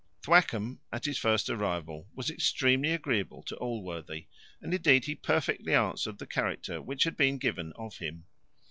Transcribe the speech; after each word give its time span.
Thwackum, 0.23 0.79
at 0.91 1.05
his 1.05 1.19
first 1.19 1.47
arrival, 1.47 2.07
was 2.15 2.31
extremely 2.31 2.91
agreeable 2.91 3.43
to 3.43 3.55
Allworthy; 3.57 4.25
and 4.59 4.73
indeed 4.73 5.05
he 5.05 5.13
perfectly 5.13 5.75
answered 5.75 6.17
the 6.17 6.25
character 6.25 6.81
which 6.81 7.03
had 7.03 7.15
been 7.15 7.37
given 7.37 7.71
of 7.73 7.97
him. 7.99 8.25